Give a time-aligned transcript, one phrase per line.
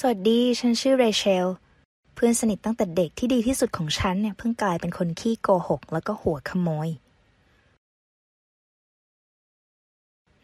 [0.00, 1.46] สวัสดี ฉันชื่อเรเชล
[2.14, 6.88] เพื่อนสนิทตั้งแต่เด็กที่ดีที่สุดของฉันเนี่ยเพิ่งกลายเป็นคนขี้โกหก แล้วก็หัวขโมย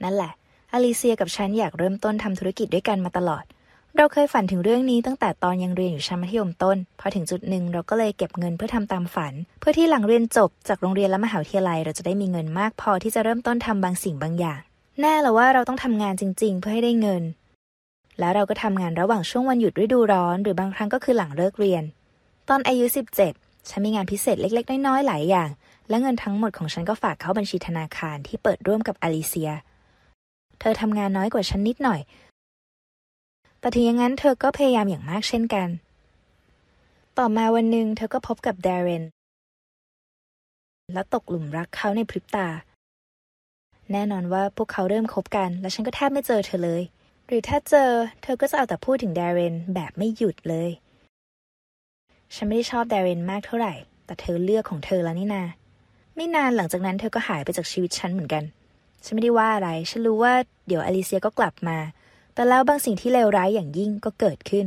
[0.02, 0.32] นั่นแหละ
[0.72, 3.44] อลิเซียกับฉันอยากเริ่มต้นทำธุรกิจด้วยกันมาตลอด
[3.96, 14.60] เราเคยฝันถึงเรื่องนี้ตั้งแต่ตอนยังเรียนอยู่ชั้นมัธยมต้น พอถึงจุดหนึ่งเราก็เลยเก็บเงินเพื่อทำตามฝัน เพื่อที่หลังเรียนจบจากโรงเรียนและมหาวิทยาลัย เราจะได้มีเงินมากพอที่จะเริ่มต้นทำบางสิ่งบางอย่าง
[15.01, 17.23] แน่ละว่าเราต้องทำงานจริง ๆ เพื่อให้ได้เงิน
[18.20, 21.84] แล้วเราก็ทำงานระหว่างช่วงวันหยุดฤดูร้อน หรือบางครั้งก็คือหลังเลิกเรียน
[22.48, 22.84] ตอนอายุ
[23.26, 25.50] 17 ฉันมีงานพิเศษเล็ก ๆ น้อยๆหลายอย่าง
[25.88, 29.50] และเงินทั้งหมดของฉันก็ฝากเข้าบัญชีธนาคารที่เปิดร่วมกับอลิเซีย
[30.60, 32.00] เธอทำงานน้อยกว่าฉันนิดหน่อย
[33.60, 35.68] แต่ถึงอย่างนั้นเธอก็พยายามอย่างมากเช่นกัน
[37.18, 39.04] ต่อมาวันหนึ่งเธอก็พบกับเดเรน
[40.92, 42.48] และตกหลุมรักเขาในพริบตา
[43.92, 46.82] แน่นอนว่าพวกเขาเริ่มคบกัน และฉันก็แทบไม่เจอเธอเลย
[47.32, 47.90] หรือถ้าเจอ
[48.22, 50.70] เธอก็จะเอาแต่พูดถึงเดเรนแบบไม่หยุดเลย
[52.34, 53.74] ฉันไม่ได้ชอบเดเรนมากเท่าไหร่
[54.06, 55.45] แต่เธอเลือกของเธอแล้วนี่นา
[56.16, 58.45] ไม่นานหลังจากนั้นเธอก็หายไปจากชีวิตฉันเหมือนกัน
[59.04, 60.32] ฉันไม่ได้ว่าอะไร ฉันรู้ว่า
[60.66, 61.78] เดี๋ยวอลิเซียก็กลับมา
[62.34, 64.67] แต่แล้วบางสิ่งที่เลวร้ายอย่างยิ่งก็เกิดขึ้น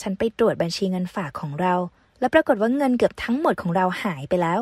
[0.00, 1.74] ฉันไปตรวจบัญชีเงินฝากของเรา
[2.20, 4.60] และปรากฏว่าเงินเกือบทั้งหมดของเราหายไปแล้ว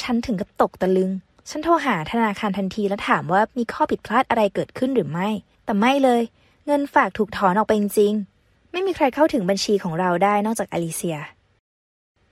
[0.00, 1.10] ฉันถึงกับตกตะลึง
[1.50, 5.28] ฉันโทรหาธนาคารทันทีและถามว่ามีข้อผิดพลาดอะไรเกิดขึ้นหรือไม่
[5.68, 6.22] แต่ไม่เลย
[6.66, 11.18] เงินฝากถูกถอนออกไปจริงๆ ไม่มีใครเข้าถึงบัญชีของเราได้นอกจากอลิเซีย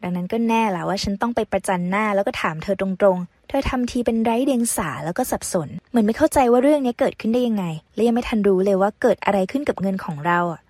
[0.02, 7.64] ดังนั้นก็แน่แหละว่าฉันต้องไปประจันหน้าแล้วก็ถามเธอตรงๆ เธอทำทีเป็นไร้เดียงสาแล้วก็สับสน เหมือนไม่เข้าใจว่าเรื่องนี้เกิดขึ้นได้ยังไง
[7.94, 10.60] และยังไม่ทันรู้เลยว่าเกิดอะไรขึ้นกับเงินของเราอะ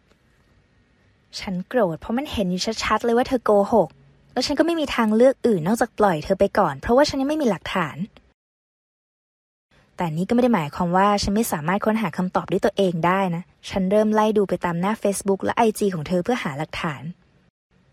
[1.41, 3.89] ฉันโกรธเพราะมันเห็นอยู่ชัดๆเลยว่าเธอโกหก
[4.33, 7.97] แล้วฉันก็ไม่มีทางเลือกอื่นนอกจากปล่อยเธอไปก่อน เพราะว่าฉันยังไม่มีหลักฐาน
[9.97, 17.03] แต่นี้ก็ไม่ได้หมายความว่าฉันไม่สามารถค้นหาคำตอบด้วยตัวเองได้นะ ฉันเริ่มไล่ดูไปตามหน้า Facebook และ IG ของเธอเพื่อหาหลักฐาน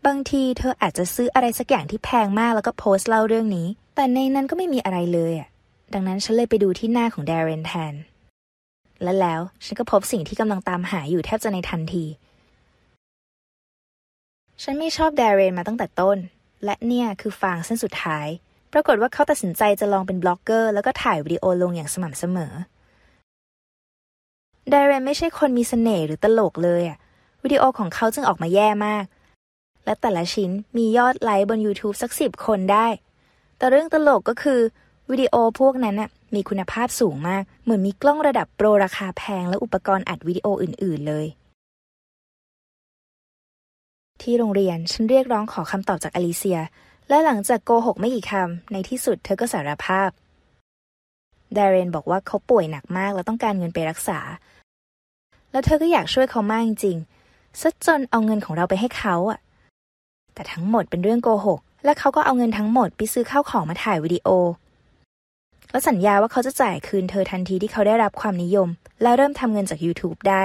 [0.06, 5.50] บางทีเธออาจจะซื้ออะไรสักอย่างที่แพงมากแล้วก็โพสต์เล่าเรื่องนี้ แต่ในนั้นก็ไม่มีอะไรเลยอะ
[5.94, 7.94] ดังนั้นฉันเลยไปดูที่หน้าของเดเรนแทน
[9.04, 12.06] และแล้วฉันก็พบสิ่งที่กำลังตามหาอยู่แทบจะในทันที
[14.64, 16.17] ฉันไม่ชอบเดเรนมาตั้งแต่ต้น
[16.66, 18.27] และเนี่ยคือฟางเส้นสุดท้าย
[18.73, 22.54] ปรากฏว่าเขาตัดสินใจจะลองเป็นบล็อกเกอร์ แล้วก็ถ่ายวิดีโอลงอย่างสม่ำเสมอ
[24.70, 26.98] เดเรนไม่ใช่คนมีเสน่ห์หรือตลกเลยอะ
[27.44, 29.04] วิดีโอของเขาจึงออกมาแย่มาก
[29.86, 32.88] และแต่ละชิ้นมียอดไลค์บน YouTube สักสิบคนได้
[33.58, 34.60] แต่เรื่องตลกก็คือ
[35.12, 41.26] วิดีโอพวกนั้นน่ะมีคุณภาพสูงมาก เหมือนมีกล้องระดับโปรราคาแพงและอุปกรณ์อัดวิดีโออื่น ๆ เลย
[44.22, 46.60] ที่โรงเรียนฉันเรียกร้องขอคำตอบจากอลิเซีย
[47.09, 50.09] และหลังจากโกหกไม่กี่คำในที่สุดเธอก็สารภาพ
[51.55, 54.19] ดาเรนบอกว่าเขาป่วยหนักมาก และต้องการเงินไปรักษา
[55.52, 59.39] แล้วเธอก็อยากช่วยเขามากจริงๆซะจนเอาเงินของเราไปให้เขาอะ
[60.33, 64.27] แต่ทั้งหมดเป็นเรื่องโกหก และเขาก็เอาเงินทั้งหมดไปซื้อข้าวของมาถ่ายวิดีโอ
[65.71, 68.70] และสัญญาว่าเขาจะจ่ายคืนเธอทันทีที่เขาได้รับความนิยม
[69.02, 70.43] และเริ่มทำเงินจาก YouTube ได้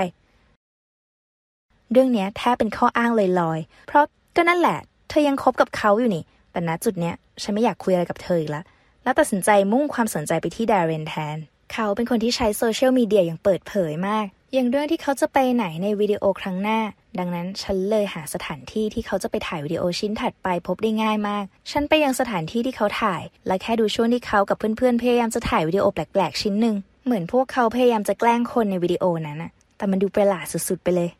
[1.93, 4.05] เรื่องนี้แทบเป็นข้ออ้างลอยๆ เพราะ
[4.37, 6.25] ก็นั่นแหละ เธอยังคบกับเขาอยู่นี่
[6.59, 8.65] แต่ณจุดเนี้ยฉันไม่อยากคุยอะไรกับเธออีกแล้ว
[9.05, 11.37] แล้วตัดสินใจมุ่งความสนใจไปที่ดาเรนแทน
[11.73, 16.81] เขาเป็นคนที่ใช้โซเชียลมีเดียอย่างเปิดเผยมาก อย่างเรื่องที่เขาจะไปไหนในวิดีโอครั้งหน้า
[17.19, 31.11] ดังนั้นฉันเลยหาสถานที่ที่เขาจะไปถ่ายวิดีโอชิ้นถัดไปพบได้ง่ายมาก ฉันไปยังสถานที่ที่เขาถ่าย และแค่ดูช่วงที่เขากับเพื่อนๆพยายามจะถ่ายวิดีโอแปลกๆชิ้นหนึ่งเหมือนพวกเขาพยายามจะแกล้งคนในวิดีโอนั้นนะแต่มันดูประหลาดสุดๆไปเลย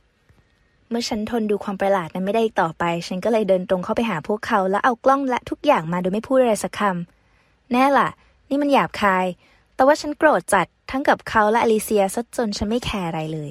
[0.91, 8.09] เมื่อฉันทนดูความประหลาดนั้นไม่ได้อีกต่อไป ฉันก็เลยเดินตรงเข้าไปหาพวกเขา แล้วเอากล้องและทุกอย่างมาโดยไม่พูดอะไรสักคำแน่ล่ะ
[8.49, 9.27] นี่มันหยาบคาย
[9.75, 13.51] แต่ว่าฉันโกรธจัดทั้งกับเขาและอลิเซียซะจนฉันไม่แคร์อะไรเลย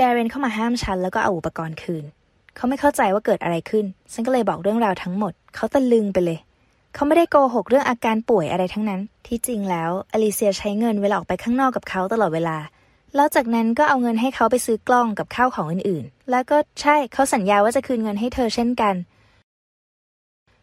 [0.00, 2.04] ดเรนเข้ามาห้ามฉันแล้วก็เอาอุปกรณ์คืน
[2.56, 6.38] เขาไม่เข้าใจว่าเกิดอะไรขึ้น ฉันก็เลยบอกเรื่องราวทั้งหมด เขาตะลึงไปเลย
[6.94, 12.56] เขาไม่ได้โกหกเรื่องอาการป่วยอะไรทั้งนั้น ที่จริงแล้วอลิเซียใช้เงินเวลาออกไปข้างนอกกับเขาตลอดเวลา
[13.14, 18.94] แล้วจากนั้นก็เอาเงินให้เขาไปซื้อกล้องกับข้าวของอื่นๆ แล้วก็ใช่เขาสัญญาว่าจะคืนเงินให้เธอเช่นกัน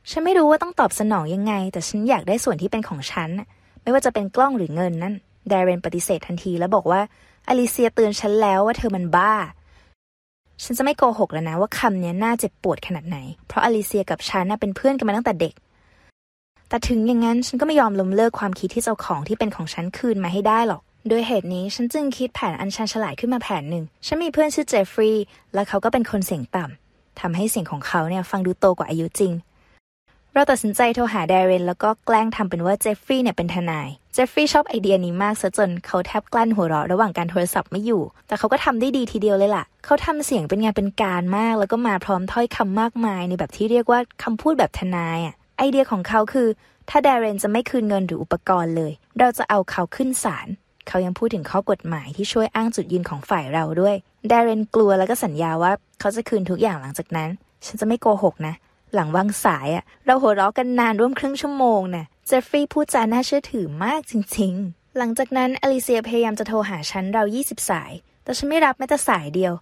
[0.10, 3.30] ฉันไม่รู้ว่าต้องตอบสนองยังไง แต่ฉันอยากได้ส่วนที่เป็นของฉัน
[3.82, 5.14] ไม่ว่าจะเป็นกล้องหรือเงินนั่น
[5.52, 7.02] ดาเรนปฏิเสธทันทีแล้วบอกว่า
[7.48, 9.34] อลิเซียเตือนฉันแล้วว่าเธอมันบ้า
[10.64, 13.18] ฉันจะไม่โกหกแล้วนะว่าคำนี้น่าเจ็บปวดขนาดไหน
[13.48, 15.54] เพราะอลิเซียกับฉันน่ะเป็นเพื่อนกันมาตั้งแต่เด็ก
[16.70, 29.34] แต่ถึงอย่างนั้นฉันก็ไม่ยอมล้มเลิกความคิดที่เจ้าของที่เป็นของฉันคืนมาให้ได้หรอก โดยเหตุนี้ฉันจึงคิดแผนอันชันฉลาดขึ้นมาแผนหนึ่ง ฉันมีเพื่อนชื่อเจฟฟรีย์และเขาก็เป็นคนเสียงต่ำทำให้เสียงของเขาเนี่ยฟังดูโตกว่าอายุจริง
[30.34, 46.48] เราตัดสินใจโทรหาแดเรนแล้วก็แกล้งทำเป็นว่าเจฟฟรีย์เนี่ยเป็นทนาย เจฟฟรีย์ชอบไอเดียนี้มากซะจนเขาแทบกลั้นหัวเราะระหว่างการโทรศัพท์ไม่อยู่ แต่เขาก็ทำได้ดีทีเดียวเลยล่ะ เขาทำเสียงเป็นงานเป็นการมาก แล้วก็มาพร้อมถ้อยคำมากมาย ในแบบที่เรียกว่าคำพูดแบบทนายอะไอเดียของเขาคือ
[46.90, 50.48] ถ้าแดเรนจะไม่คืนเงินหรืออุปกรณ์เลย เราจะเอาเขาขึ้นศาล
[50.88, 53.96] เขายังพูดถึงข้อกฎหมายที่ช่วยอ้างจุดยืนของฝ่ายเราด้วย
[54.32, 57.30] ดเรนกลัวแล้วก็สัญญาว่าเขาจะคืนทุกอย่างหลังจากนั้น
[57.66, 58.56] ฉันจะไม่โกหกนะ
[58.94, 67.92] หลังวางสายอะเราหัวเราะกันนานร่วมครึ่งชั่วโมงน่ะเจฟฟรีย์พูดจาน่าเชื่อถือมากจริง ๆ หลังจากนั้นอลิเซียพยายามจะโทรหาฉันเรา 20 สาย
[68.24, 69.54] แต่ฉันไม่รับแม้แต่สายเดียว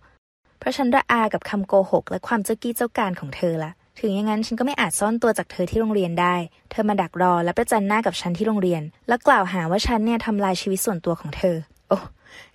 [0.60, 6.36] เพราะฉันระอากับคำโกหกและความเจ้ากี้เจ้าการของเธอละ ถึงอย่างนั้นฉันก็ไม่อาจซ่อนตัวจากเธอที่โรงเรียนได้
[6.71, 11.56] เธอมาดักรอและประจันหน้ากับฉันที่โรงเรียน แล้วกล่าวหาว่าฉันเนี่ยทำลายชีวิตส่วนตัวของเธอ
[11.89, 11.97] โอ้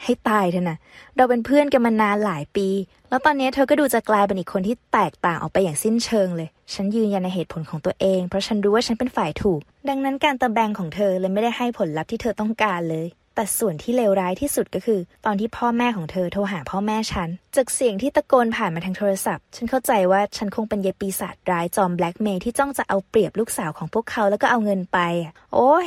[0.03, 0.79] ให้ตายเถอะนะ
[1.17, 2.69] เราเป็นเพื่อนกันมานานหลายปี
[3.09, 25.87] แล้วตอนนี้เธอก็ดูจะกลายเป็นอีกคนที่แตกต่างออกไปอย่างสิ้นเชิงเลย ฉันยืนยันในเหตุผลของตัวเอง เพราะฉันรู้ว่าฉันเป็นฝ่ายถูก ดังนั้นการตะแบงของเธอเลยไม่ได้ให้ผลลัพธ์ที่เธอต้องการเลย แต่ส่วนที่เลวร้ายที่สุดก็คือ ตอนที่พ่อแม่ของเธอโทรหาพ่อแม่ฉัน จากเสียงที่ตะโกนผ่านมาทางโทรศัพท์ ฉันเข้าใจว่าฉันคงเป็นเยายปีศาจร้ายจอมแบล็กเมย์ที่จ้องจะเอาเปรียบลูกสาวของพวกเขาแล้วก็เอาเงินไปอะโอ้ย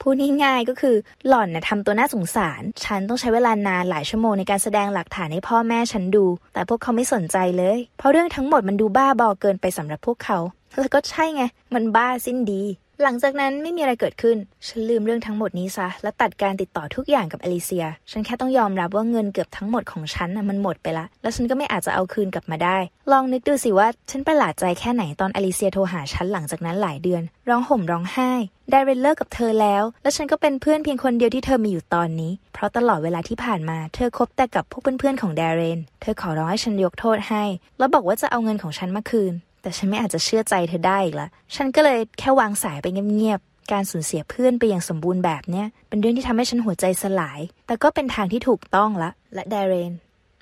[0.00, 0.14] พูด
[0.44, 0.96] ง่ายๆก็คือ
[1.28, 10.38] หล่อนน่ะทำตัวน่าสงสาร ฉันต้องใช้เวลานานหลายชั่วโมงในการแสดงหลักฐานให้พ่อแม่ฉันดู แต่พวกเขาไม่สนใจเลย เพราะเรื่องทั้งหมดมันดูบ้าบอเกินไปสำหรับพวกเขา
[10.78, 11.42] แล้วก็ใช่ไง
[11.74, 12.62] มันบ้าสิ้นดี
[13.04, 14.36] หลังจากนั้นไม่มีอะไรเกิดขึ้น
[14.68, 22.78] ฉันลืมเรื่องทั้งหมดนี้ซะ และตัดการติดต่อทุกอย่างกับอลิเซีย ฉันแค่ต้องยอมรับว่าเงินเกือบทั้งหมดของฉันน่ะมันหมดไปละ แล้วฉันก็ไม่อาจจะเอาคืนกลับมาได้
[23.12, 28.30] ลองนึกดูสิว่าฉันประหลาดใจแค่ไหนตอนอลิเซียโทรหาฉันหลังจากนั้นหลายเดือน ร้องห่มร้องไห้
[28.70, 37.44] เดเรนเลิกกับเธอแล้ว และฉันก็เป็นเพื่อนเพียงคนเดียวที่เธอมีอยู่ตอนนี้ เพราะตลอดเวลาที่ผ่านมา เธอคบแต่กับพวกเพื่อนๆของเดเรน เธอขอร้องให้ฉันยกโทษให้
[37.78, 49.92] แล้วบอกว่าจะเอาเงินของฉันมาคืน แต่ฉันไม่อาจจะเชื่อใจเธอได้อีกละฉันก็เลยแค่วางสายไปเงียบๆ การสูญเสียเพื่อนไปอย่างสมบูรณ์แบบเนี้ยเป็นเรื่องที่ทำให้ฉันหัวใจสลาย แต่ก็เป็นทางที่ถูกต้องละ และดเรน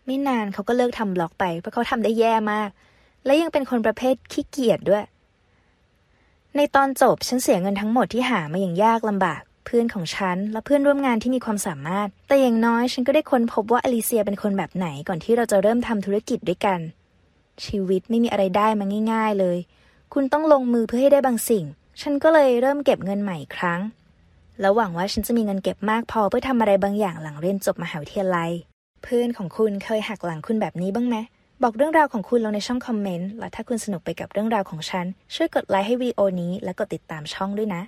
[0.06, 2.68] ไม่นานเขาก็เลิกทำบล็อกไปเพราะเขาทำได้แย่มาก
[3.24, 5.04] และยังเป็นคนประเภทขี้เกียจด้วย
[6.56, 16.80] ในตอนจบฉันเสียเงินทั้งหมดที่หามาอย่างยากลำบากเพื่อนของฉัน และเพื่อนร่วมงานที่มีความสามารถ แต่อย่างน้อยฉันก็ได้ค้นพบว่าอลิเซียเป็นคนแบบไหนก่อนที่เราจะเริ่มทำธุรกิจด้วยกัน
[17.66, 19.58] ชีวิตไม่มีอะไรได้มาง่าย ๆเลย
[20.14, 21.64] คุณต้องลงมือเพื่อให้ได้บางสิ่ง
[22.00, 23.80] ฉันก็เลยเริ่มเก็บเงินใหม่อีกครั้ง
[24.60, 28.50] แล้วหวังว่าฉันจะมีเงินเก็บมากพอเพื่อทำอะไรบางอย่างหลังเรียนจบมหาวิทยาลัย
[29.02, 31.16] เพื่อนของคุณเคยหักหลังคุณแบบนี้บ้างไหม
[31.62, 37.82] บอกเรื่องราวของคุณลงในช่องคอมเมนต์ และถ้าคุณสนุกไปกับเรื่องราวของฉัน ช่วยกดไลค์ให้วิดีโอนี้และกดติดตามช่องด้วยนะ